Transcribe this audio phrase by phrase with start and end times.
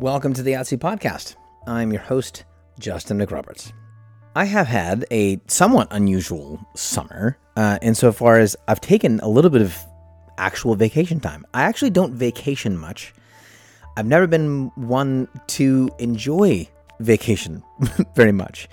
[0.00, 1.34] Welcome to the As It Is Podcast.
[1.66, 2.44] I'm your host,
[2.78, 3.72] Justin McRoberts.
[4.36, 9.62] I have had a somewhat unusual summer uh, insofar as I've taken a little bit
[9.62, 9.76] of
[10.36, 11.44] actual vacation time.
[11.52, 13.12] I actually don't vacation much.
[13.96, 16.68] I've never been one to enjoy
[17.00, 17.64] vacation
[18.14, 18.68] very much,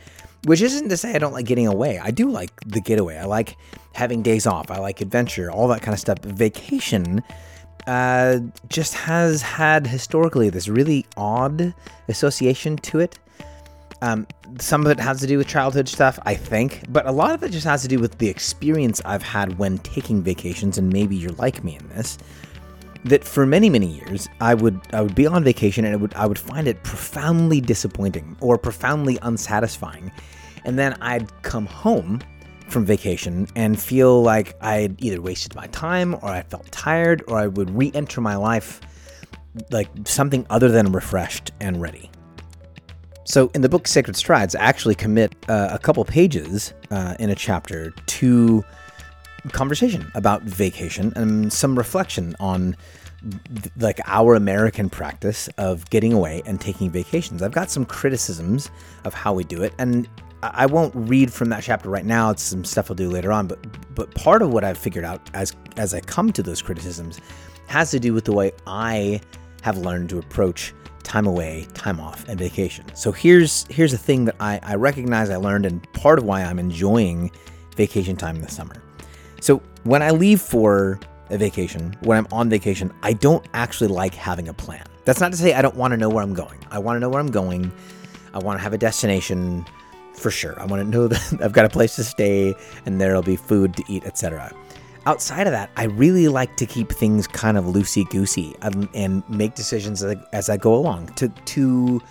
[0.46, 1.98] which isn't to say I don't like getting away.
[1.98, 3.18] I do like the getaway.
[3.18, 3.58] I like
[3.94, 4.70] having days off.
[4.70, 6.20] I like adventure, all that kind of stuff.
[6.20, 7.24] Vacation
[7.88, 8.39] uh,
[8.70, 11.73] just has had historically this really odd
[12.08, 13.20] association to it.
[14.02, 14.27] Um,
[14.59, 17.44] some of it has to do with childhood stuff, I think, but a lot of
[17.44, 21.16] it just has to do with the experience I've had when taking vacations, and maybe
[21.16, 22.17] you're like me in this.
[23.05, 26.14] That for many many years, I would I would be on vacation and it would
[26.16, 30.12] I would find it profoundly disappointing or profoundly unsatisfying,
[30.66, 32.22] and then I'd come home
[32.68, 37.38] from vacation and feel like I'd either wasted my time or I felt tired or
[37.38, 38.82] I would re enter my life
[39.72, 42.09] like something other than refreshed and ready.
[43.28, 47.31] So, in the book Sacred Strides, I actually commit uh, a couple pages uh, in
[47.31, 48.64] a chapter to
[49.52, 52.76] conversation about vacation and some reflection on
[53.78, 57.42] like our American practice of getting away and taking vacations.
[57.42, 58.70] I've got some criticisms
[59.04, 60.08] of how we do it, and
[60.42, 62.30] I won't read from that chapter right now.
[62.30, 63.48] It's some stuff I'll do later on.
[63.48, 63.59] But
[63.95, 67.20] but part of what I've figured out as as I come to those criticisms
[67.67, 69.22] has to do with the way I
[69.62, 70.73] have learned to approach
[71.04, 72.86] time away, time off, and vacation.
[72.95, 76.44] So here's here's a thing that I, I recognize I learned and part of why
[76.44, 77.32] I'm enjoying
[77.76, 78.82] vacation time this summer.
[79.42, 84.14] So when I leave for a vacation, when I'm on vacation, I don't actually like
[84.14, 84.86] having a plan.
[85.06, 86.59] That's not to say I don't want to know where I'm going.
[86.72, 87.72] I want to know where I'm going.
[88.34, 89.66] I want to have a destination
[90.14, 90.59] for sure.
[90.59, 92.54] I want to know that I've got a place to stay
[92.86, 94.52] and there'll be food to eat, etc.
[95.06, 99.28] Outside of that, I really like to keep things kind of loosey goosey and, and,
[99.30, 101.08] make decisions as I, as I go along.
[101.17, 102.02] To to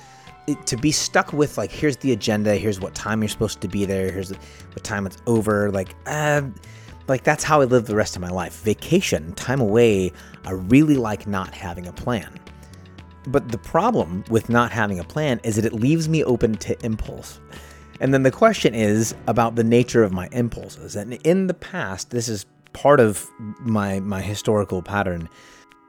[0.66, 3.84] to be stuck with like here's the agenda, here's what time you're supposed to be
[3.84, 5.72] there, here's what time it's over.
[5.72, 6.42] Like uh,
[7.08, 8.62] like that's how I live the rest of my life.
[8.62, 10.12] Vacation, time away.
[10.44, 12.38] I really like not having a plan.
[13.26, 16.84] But the problem with not having a plan is that it leaves me open to
[16.84, 17.40] impulse.
[18.00, 20.96] And then the question is about the nature of my impulses.
[20.96, 25.28] And in the past, this is part of my my historical pattern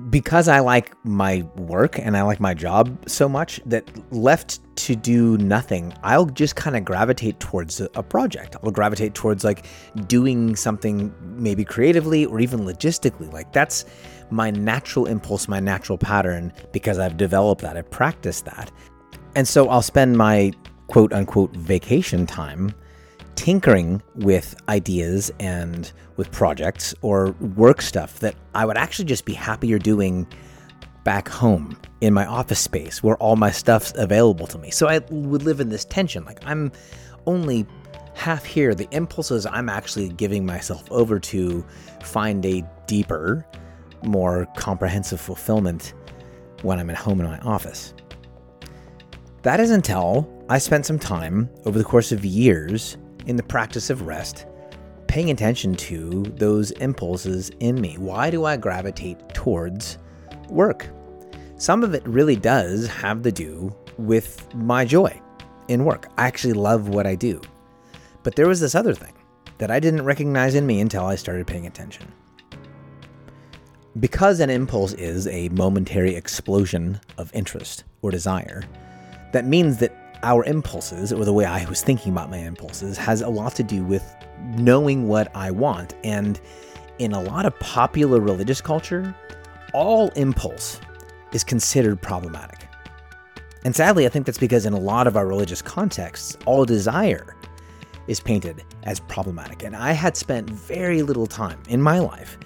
[0.10, 4.96] because I like my work and I like my job so much that left to
[4.96, 8.56] do nothing, I'll just kind of gravitate towards a, project.
[8.64, 9.66] I'll gravitate towards like
[10.08, 13.32] doing something maybe creatively or even logistically.
[13.32, 13.86] Like that's
[14.30, 18.72] my natural impulse, my natural pattern because I've developed that, I've practiced that.
[19.36, 20.52] And so I'll spend my
[20.88, 22.74] quote unquote vacation time
[23.36, 29.34] tinkering with ideas and with projects or work stuff that I would actually just be
[29.34, 30.26] happier doing
[31.06, 34.72] back home in my office space where all my stuff's available to me.
[34.72, 36.26] So I would live in this tension.
[36.26, 36.74] Like I'm
[37.26, 37.66] only
[38.16, 38.76] half here.
[38.76, 41.64] The impulses I'm actually giving myself over to
[42.04, 43.46] find a deeper,
[44.04, 45.94] more comprehensive fulfillment
[46.64, 47.94] when I'm at home in my office.
[49.44, 53.92] That is until I spent some time over the course of years in the practice
[53.92, 54.48] of rest,
[55.08, 57.96] paying attention to those impulses in me.
[58.00, 60.00] Why do I gravitate towards
[60.50, 60.90] work?
[61.58, 65.22] Some of it really does have to do with my joy
[65.68, 66.10] in work.
[66.18, 67.42] I actually love what I do.
[68.24, 69.14] But there was this other thing
[69.58, 72.12] that I didn't recognize in me until I started paying attention.
[74.00, 78.64] Because an impulse is a momentary explosion of interest or desire,
[79.32, 83.22] that means that our impulses, or the way I was thinking about my impulses, has
[83.22, 84.04] a lot to do with
[84.58, 85.94] knowing what I want.
[86.04, 86.40] And
[87.00, 89.16] in a lot of popular religious culture,
[89.76, 90.80] all impulse
[91.34, 92.66] is considered problematic.
[93.66, 97.36] And sadly, I think that's because in a lot of our religious contexts, all desire
[98.08, 99.64] is painted as problematic.
[99.64, 102.38] And I had spent very little time in my life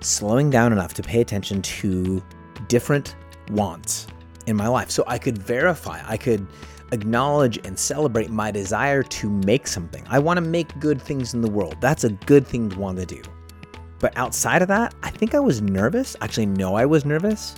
[0.00, 2.20] slowing down enough to pay attention to
[2.66, 3.14] different
[3.50, 4.08] wants
[4.48, 6.44] in my life so I could verify, I could
[6.90, 10.04] acknowledge and celebrate my desire to make something.
[10.08, 11.76] I want to make good things in the world.
[11.80, 13.22] That's a good thing to want to do.
[13.98, 16.16] But outside of that, I think I was nervous.
[16.20, 17.54] Actually, no, I was nervous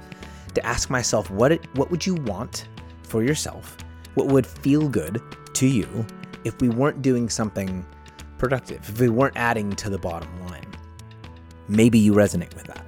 [0.54, 2.68] to ask myself what it, what would you want
[3.02, 3.76] for yourself?
[4.14, 5.20] What would feel good
[5.54, 6.06] to you
[6.44, 7.84] if we weren't doing something
[8.38, 8.88] productive?
[8.88, 10.66] If we weren't adding to the bottom line?
[11.68, 12.86] Maybe you resonate with that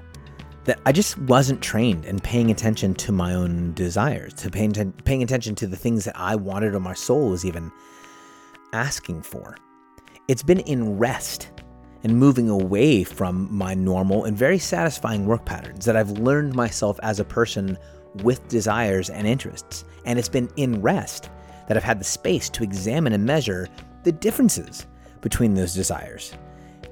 [0.69, 5.23] that I just wasn't trained in paying attention to my own desires, to paying, paying
[5.23, 7.73] attention to the things that I wanted or my soul was even
[8.75, 9.57] asking for.
[10.29, 11.49] It's been in rest
[12.05, 16.99] and moving away from my normal and very satisfying work patterns that I've learned myself
[17.03, 17.77] as a person
[18.23, 19.85] with desires and interests.
[20.05, 21.31] And it's been in rest
[21.67, 23.69] that I've had the space to examine and measure
[24.05, 24.87] the differences
[25.21, 26.33] between those desires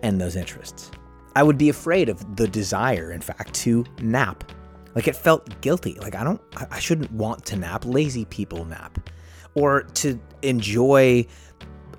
[0.03, 0.91] and those interests.
[1.35, 4.51] I would be afraid of the desire, in fact, to nap.
[4.95, 5.99] Like it felt guilty.
[6.01, 7.85] Like I don't, I shouldn't want to nap.
[7.85, 9.11] Lazy people nap.
[9.55, 11.27] Or to enjoy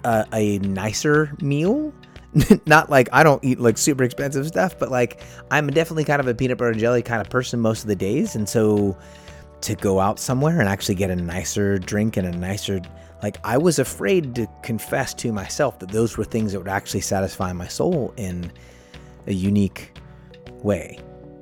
[0.04, 1.94] a, a nicer meal.
[2.66, 5.22] Not like I don't eat like super expensive stuff, but like
[5.52, 7.96] I'm definitely kind of a peanut butter and jelly kind of person most of the
[7.96, 8.36] days.
[8.36, 8.98] And so
[9.62, 12.82] to go out somewhere and actually get a nicer drink and a nicer
[13.24, 17.02] like I was afraid to confess to myself that those were things that would actually
[17.02, 18.52] satisfy my soul in
[19.26, 19.98] a unique
[20.64, 21.00] way.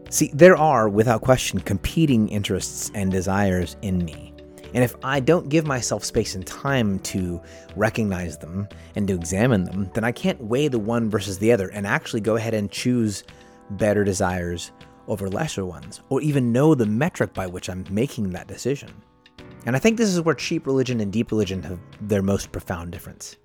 [0.09, 4.34] See, there are, without question, competing interests and desires in me.
[4.73, 7.41] And if I don't give myself space and time to
[7.75, 11.69] recognize them and to examine them, then I can't weigh the one versus the other
[11.69, 13.23] and actually go ahead and choose
[13.71, 14.71] better desires
[15.07, 18.91] over lesser ones, or even know the metric by which I'm making that decision.
[19.65, 22.91] And I think this is where cheap religion and deep religion have their most profound
[22.91, 23.37] difference.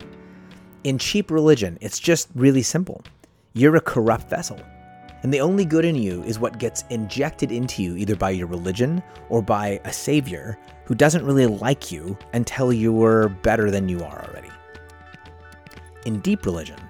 [0.84, 3.02] In cheap religion, it's just really simple.
[3.52, 4.60] You're a corrupt vessel.
[5.22, 8.46] And the only good in you is what gets injected into you either by your
[8.46, 14.02] religion or by a savior who doesn't really like you until you're better than you
[14.02, 14.50] are already.
[16.06, 16.80] In deep religion,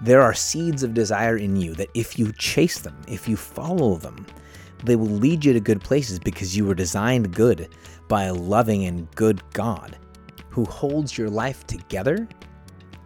[0.00, 3.94] there are seeds of desire in you that if you chase them, if you follow
[3.96, 4.26] them,
[4.84, 7.68] they will lead you to good places because you were designed good
[8.08, 9.96] by a loving and good God
[10.50, 12.28] who holds your life together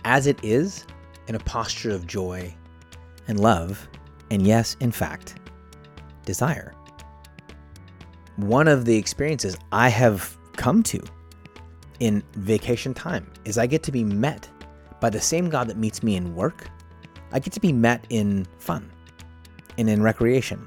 [0.05, 0.87] as it is
[1.29, 2.55] in a posture of joy
[3.29, 3.89] and love,
[4.31, 5.37] and yes, in fact,
[6.25, 6.75] desire.
[8.37, 11.03] One of the experiences I have come to
[12.01, 14.49] in vacation time is I get to be met
[15.01, 16.69] by the same God that meets me in work.
[17.33, 18.91] I get to be met in fun
[19.79, 20.67] and in recreation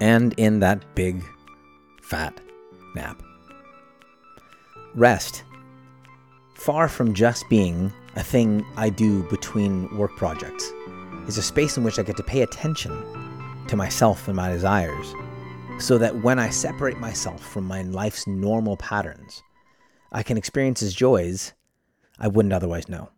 [0.00, 1.22] and in that big,
[2.02, 2.40] fat
[2.94, 3.22] nap.
[4.94, 5.44] Rest,
[6.54, 10.70] far from just being a thing I do between work projects,
[11.26, 12.92] is a space in which I get to pay attention
[13.68, 15.12] to myself and my desires,
[15.78, 19.42] so that when I separate myself from my life's normal patterns,
[20.12, 21.52] I can experience as joys
[22.18, 23.10] I wouldn't otherwise know.